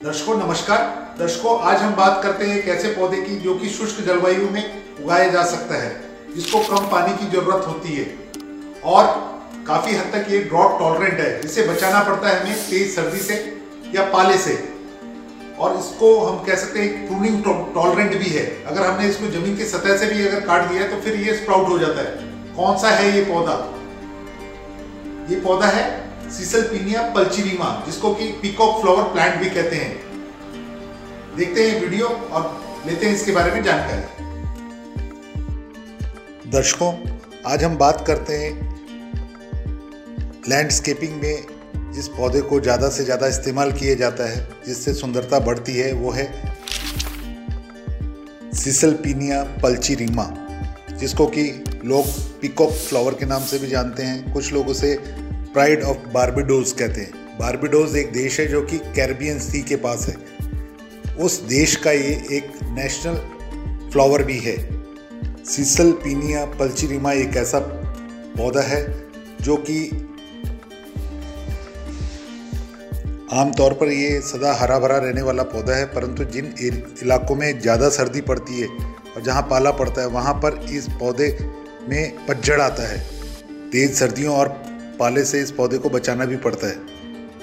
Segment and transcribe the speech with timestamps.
[0.00, 0.78] दर्शकों, नमस्कार।
[1.18, 5.04] दर्शकों, आज हम बात करते हैं एक ऐसे पौधे की, जो कि शुष्क जलवायु में
[5.04, 5.90] उगाया जा सकता है,
[6.34, 8.04] जिसको कम पानी की ज़रूरत होती है।
[8.84, 9.04] और
[9.66, 13.34] काफ़ी हद तक ये ड्रॉट टॉलरेंट है इसे बचाना पड़ता है हमें तेज सर्दी से
[13.94, 14.54] या पाले से।
[15.58, 17.42] और इसको हम कह सकते हैं प्रूनिंग
[17.74, 21.00] टॉलरेंट भी है। अगर हमने इसको ज़मीन की सतह से भी अगर काट दिया तो
[21.00, 23.62] फिर ये स्प्राउट हो जाता है। कौन सा है ये पौधा?
[25.30, 25.88] ये पौधा है
[26.30, 33.06] सिसलपिनिया पल्चिरीमा, जिसको कि पीकॉक फ्लावर प्लांट भी कहते हैं। देखते हैं वीडियो और लेते
[33.06, 34.28] हैं इसके बारे में जानकारी।
[36.50, 36.92] दर्शकों,
[37.46, 38.52] आज हम बात करते हैं
[40.48, 45.72] लैंडस्केपिंग में जिस पौधे को ज़्यादा से ज़्यादा इस्तेमाल किया जाता है, जिससे सुंदरता बढ़ती
[45.72, 46.26] है, वो है
[48.54, 50.26] सिसलपिनिया पल्चिरीमा,
[50.92, 51.42] जिसको कि
[51.84, 52.06] लोग
[52.40, 54.94] पिकॉक फ्लावर के नाम से भी जानते हैं। कुछ लोग उसे
[55.52, 60.06] प्राइड ऑफ़ बारबिडोज कहते हैं। बारबिडोज एक देश है जो कि कैरबियन सी के पास
[60.08, 60.16] है।
[61.16, 63.16] उस देश का ये एक नेशनल
[63.92, 64.56] फ्लावर भी है।
[65.44, 67.58] सीसल पीनिया पल्चिरिमा एक ऐसा
[68.36, 68.82] पौधा है
[69.42, 69.80] जो कि
[73.32, 76.54] आमतौर पर ये सदा हरा भरा रहने वाला पौधा है, परंतु जिन
[77.02, 81.36] इलाकों में ज़्यादा सर्दी पड़ती है और जहाँ पाला पड़ता है, वहाँ पर इस पौधे
[81.88, 82.98] में पतझड़ आता है।
[83.70, 84.48] तेज़ सर्दियों और
[85.00, 86.76] पाले से इस पौधे को बचाना भी पड़ता है,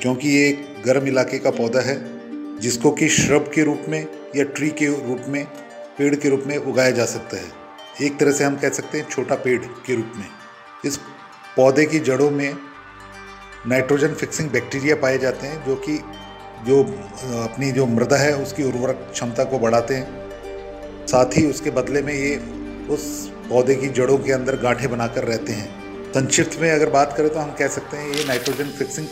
[0.00, 1.96] क्योंकि ये एक गर्म इलाके का पौधा है,
[2.60, 5.44] जिसको कि श्रब के रूप में या ट्री के रूप में,
[5.98, 9.08] पेड़ के रूप में उगाया जा सकता है। एक तरह से हम कह सकते हैं
[9.08, 10.26] छोटा पेड़ के रूप में।
[10.84, 10.96] इस
[11.56, 12.56] पौधे की जड़ों में
[13.66, 15.98] नाइट्रोजन फिक्सिंग बैक्टीरिया पाए जाते हैं, जो कि
[16.66, 16.82] जो
[17.42, 22.12] अपनी जो मृदा है, उसकी उर्वरक क्षमता को बढ़ाते हैं। साथ ही उसके बदले में
[22.14, 22.36] ये
[22.94, 23.04] उस
[23.48, 25.85] पौधे की जड़ों के अंदर गांठें बनाकर रहते हैं।
[26.16, 29.06] संक्षिप्त में अगर बात करें तो हम कह सकते हैं ये नाइट्रोजन फिक्सिंग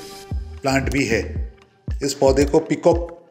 [0.62, 1.20] प्लांट भी है।
[2.02, 3.28] इस पौधे को पिकॉक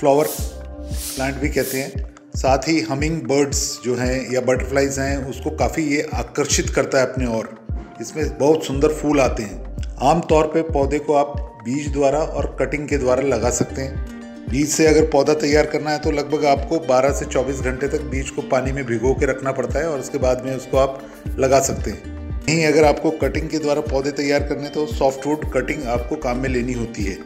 [0.00, 5.50] फ्लावर प्लांट भी कहते हैं। साथ ही हमिंग बर्ड्स जो हैं या बटरफ्लाइज हैं, उसको
[5.50, 7.54] काफ़ी ये आकर्षित करता है अपने और।
[8.00, 12.56] इसमें बहुत सुंदर फूल आते हैं। आम तौर पे पौधे को आप बीज द्वारा और
[12.60, 16.44] कटिंग के द्वारा लगा सकते हैं। बीज से अगर पौधा तैयार करना है तो लगभग
[16.46, 19.90] आपको 12 से 24 घंटे तक बीज को पानी में भिगो के रखना पड़ता है
[19.90, 21.00] और उसके बाद में उसको आप
[21.38, 22.13] लगा सकते हैं।
[22.46, 26.48] नहीं, अगर आपको कटिंग के द्वारा पौधे तैयार करने तो सॉफ्टवुड कटिंग आपको काम में
[26.48, 27.18] लेनी होती है।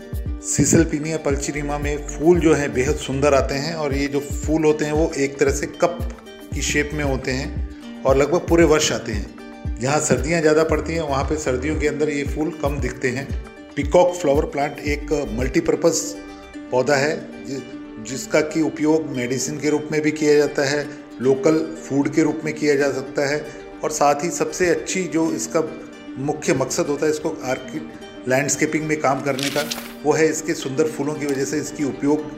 [0.46, 4.84] सीसलपिनिया पल्चिरीमा में फूल जो हैं, बेहद सुंदर आते हैं और ये जो फूल होते
[4.84, 5.98] हैं, वो एक तरह से कप
[6.54, 10.92] की शेप में होते हैं और लगभग पूरे वर्ष आते हैं। जहाँ सर्दियाँ ज़्यादा पड़ती
[10.92, 13.28] हैं, वहाँ पर सर्दियों के अंदर ये फूल कम दिखते हैं।
[13.76, 16.02] पिकॉक फ्लावर प्लांट एक मल्टीपर्पज़
[16.70, 17.14] पौधा है
[18.04, 20.86] जिसका कि उपयोग मेडिसिन के रूप में भी किया जाता है
[21.22, 23.38] लोकल फ़ूड के रूप में किया जा सकता है।
[23.84, 25.62] और साथ ही सबसे अच्छी जो इसका
[26.20, 27.80] मुख्य मकसद होता है इसको आर्कि
[28.28, 29.62] लैंडस्केपिंग में काम करने का,
[30.04, 32.30] वो है इसके सुंदर फूलों की वजह से इसकी उपयोग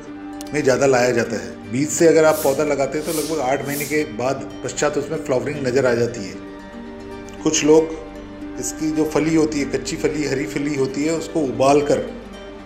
[0.55, 3.67] में ज़्यादा लाया जाता है। बीज से अगर आप पौधा लगाते हैं तो लगभग आठ
[3.67, 7.99] महीने के बाद पश्चात उसमें फ्लावरिंग नज़र आ जाती है। कुछ लोग
[8.61, 12.09] इसकी जो फली होती है, कच्ची फली, हरी फली होती है, उसको उबाल कर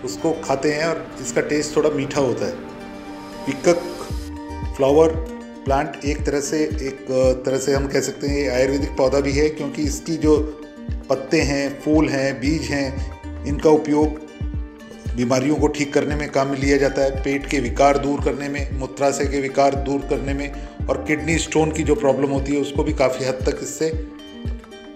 [0.04, 2.52] उसको खाते हैं और इसका टेस्ट थोड़ा मीठा होता है।
[3.46, 3.80] पिकक
[4.76, 5.12] फ्लावर
[5.64, 7.06] प्लांट एक तरह से, एक
[7.46, 10.36] तरह से हम कह सकते हैं ये आयुर्वेदिक पौधा भी है, क्योंकि इसकी जो
[11.10, 14.22] पत्ते हैं, फूल हैं, बीज हैं, इनका उपयोग
[15.16, 18.48] बीमारियों को ठीक करने में काम में लिया जाता है। पेट के विकार दूर करने
[18.48, 20.50] में, मूत्राशय के विकार दूर करने में
[20.88, 23.90] और किडनी स्टोन की जो प्रॉब्लम होती है, उसको भी काफ़ी हद तक इससे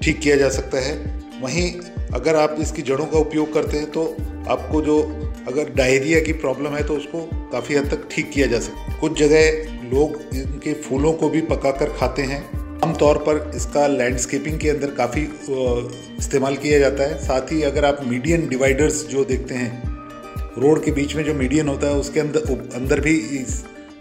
[0.02, 0.96] ठीक किया जा सकता है।
[1.42, 1.72] वहीं
[2.14, 4.04] अगर आप इसकी जड़ों का उपयोग करते हैं तो
[4.50, 5.00] आपको जो
[5.48, 7.20] अगर डायरिया की प्रॉब्लम है तो उसको
[7.52, 11.40] काफ़ी हद तक ठीक किया जा सकता है। कुछ जगह लोग इनके फूलों को भी
[11.44, 12.42] पकाकर खाते हैं।
[12.84, 15.22] आमतौर पर इसका लैंडस्केपिंग के अंदर काफ़ी
[16.18, 19.70] इस्तेमाल किया जाता है। साथ ही अगर आप मीडियन डिवाइडर्स जो देखते हैं,
[20.58, 23.18] रोड के बीच में जो मीडियन होता है, उसके अंदर अंदर भी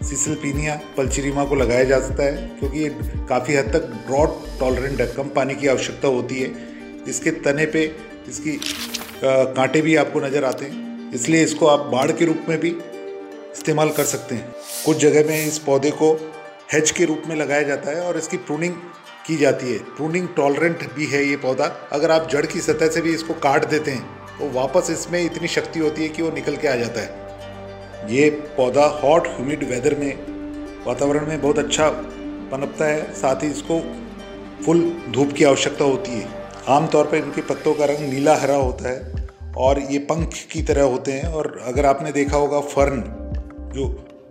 [0.00, 2.88] सिसलपीनिया पल्चिरीमा को लगाया जा सकता है, क्योंकि ये
[3.28, 6.50] काफ़ी हद तक ड्रॉट टॉलरेंट है। कम पानी की आवश्यकता होती है।
[7.08, 7.84] इसके तने पे
[8.28, 8.58] इसकी
[9.24, 12.70] कांटे भी आपको नज़र आते हैं। इसलिए इसको आप बाढ़ के रूप में भी
[13.58, 14.54] इस्तेमाल कर सकते हैं।
[14.84, 16.12] कुछ जगह में इस पौधे को
[16.72, 18.74] हेज के रूप में लगाया जाता है और इसकी प्रूनिंग
[19.26, 23.00] की जाती है। प्रूनिंग टॉलरेंट भी है ये पौधा। अगर आप जड़ की सतह से
[23.00, 26.56] भी इसको काट देते हैं तो वापस इसमें इतनी शक्ति होती है कि वो निकल
[26.56, 31.88] के आ जाता है। ये पौधा हॉट ह्यूमिड वेदर में, वातावरण में बहुत अच्छा
[32.52, 33.80] पनपता है। साथ ही इसको
[34.64, 34.80] फुल
[35.10, 36.28] धूप की आवश्यकता होती है।
[36.68, 40.82] आमतौर पर इनके पत्तों का रंग नीला, हरा होता है और ये पंख की तरह
[40.84, 43.00] होते हैं। और अगर आपने देखा होगा फर्न
[43.74, 43.86] जो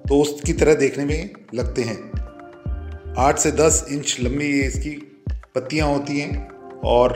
[0.08, 1.98] दोस्त की तरह देखने में लगते हैं।
[3.20, 4.92] आठ से दस इंच लंबी ये इसकी
[5.56, 6.48] पत्तियाँ होती हैं
[6.86, 7.16] और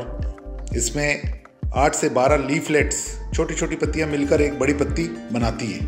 [0.76, 1.42] इसमें
[1.76, 5.86] आठ से बारह लीफलेट्स छोटी छोटी पत्तियाँ मिलकर एक बड़ी पत्ती बनाती है।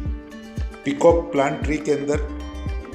[0.85, 2.27] पिकॉक प्लांट ट्री के अंदर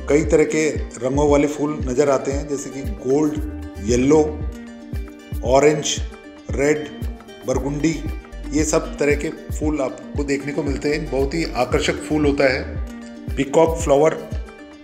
[0.09, 0.69] कई तरह के
[0.99, 4.23] रंगों वाले फूल नज़र आते हैं, जैसे कि gold yellow
[5.47, 5.97] orange
[6.51, 6.89] red
[7.47, 7.95] burgundy
[8.53, 12.53] ये सब तरह के फूल आपको देखने को मिलते हैं। बहुत ही आकर्षक फूल होता
[12.53, 12.78] है।
[13.37, 14.15] पिकॉक फ्लावर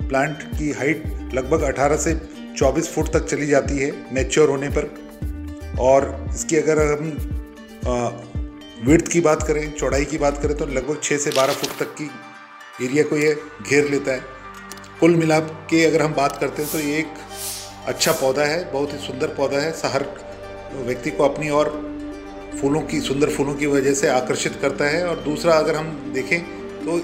[0.01, 1.03] प्लांट की हाइट
[1.35, 2.15] लगभग 18 से
[2.57, 4.85] 24 फुट तक चली जाती है मैच्योर होने पर।
[5.81, 7.07] और इसकी अगर हम
[8.87, 11.95] विड्थ की बात करें, चौड़ाई की बात करें तो लगभग 6 से 12 फुट तक
[11.95, 12.11] की
[12.85, 14.23] एरिया को ये घेर लेता है।
[15.01, 17.15] कुल मिला के अगर हम बात करते हैं तो ये एक
[17.87, 20.07] अच्छा पौधा है, बहुत ही सुंदर पौधा है। हर
[20.77, 21.71] व्यक्ति को अपनी और
[22.61, 26.41] फूलों की, सुंदर फूलों की वजह से आकर्षित करता है। और दूसरा अगर हम देखें
[26.85, 26.99] तो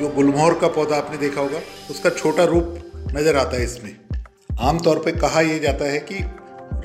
[0.00, 1.58] जो गुलमोहर का पौधा आपने देखा होगा,
[1.90, 3.96] उसका छोटा रूप नज़र आता है इसमें।
[4.60, 6.18] आमतौर पर कहा यह जाता है कि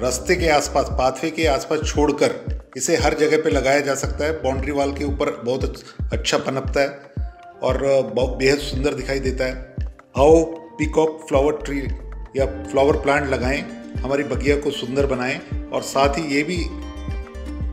[0.01, 2.33] रास्ते के आसपास, पाथवे के आसपास छोड़कर
[2.77, 5.83] इसे हर जगह पे लगाया जा सकता है। बाउंड्री वाल के ऊपर बहुत
[6.13, 7.23] अच्छा पनपता है
[7.63, 7.77] और
[8.13, 9.75] बेहद सुंदर दिखाई देता है।
[10.15, 10.44] आओ
[10.77, 11.79] पीकॉक फ्लावर ट्री
[12.38, 13.61] या फ्लावर प्लांट लगाएँ,
[13.97, 15.39] हमारी बगिया को सुंदर बनाएँ
[15.73, 16.57] और साथ ही ये भी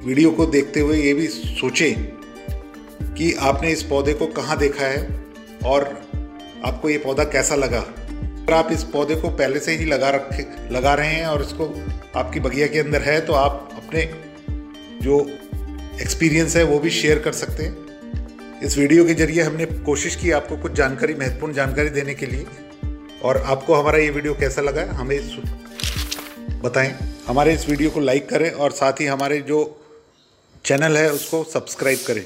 [0.04, 1.94] वीडियो को देखते हुए ये भी सोचें
[3.14, 5.21] कि आपने इस पौधे को कहाँ देखा है।
[5.66, 5.84] और
[6.64, 7.78] आपको ये पौधा कैसा लगा?
[7.78, 11.66] अगर आप इस पौधे को पहले से ही लगा रखे, लगा रहे हैं और इसको
[12.16, 14.02] आपकी बगिया के अंदर है तो आप अपने
[15.02, 15.20] जो
[16.02, 20.30] एक्सपीरियंस है वो भी शेयर कर सकते हैं। इस वीडियो के ज़रिए हमने कोशिश की
[20.30, 22.46] आपको कुछ जानकारी, महत्वपूर्ण जानकारी देने के लिए।
[23.22, 25.18] और आपको हमारा ये वीडियो कैसा लगा, हमें
[26.62, 26.94] बताएँ।
[27.26, 29.58] हमारे इस वीडियो को लाइक करें और साथ ही हमारे जो
[30.64, 32.24] चैनल है उसको सब्सक्राइब करें।